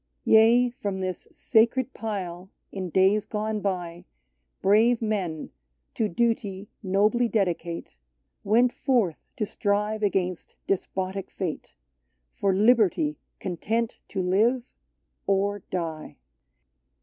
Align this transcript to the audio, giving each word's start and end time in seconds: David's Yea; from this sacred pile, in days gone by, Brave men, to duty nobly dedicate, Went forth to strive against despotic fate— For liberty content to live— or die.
David's 0.25 0.33
Yea; 0.33 0.69
from 0.81 0.99
this 0.99 1.27
sacred 1.31 1.93
pile, 1.93 2.49
in 2.71 2.89
days 2.89 3.23
gone 3.27 3.59
by, 3.61 4.03
Brave 4.59 4.99
men, 4.99 5.51
to 5.93 6.09
duty 6.09 6.71
nobly 6.81 7.27
dedicate, 7.27 7.89
Went 8.43 8.73
forth 8.73 9.19
to 9.37 9.45
strive 9.45 10.01
against 10.01 10.55
despotic 10.65 11.29
fate— 11.29 11.73
For 12.39 12.51
liberty 12.51 13.19
content 13.39 13.99
to 14.07 14.23
live— 14.23 14.73
or 15.27 15.59
die. 15.69 16.17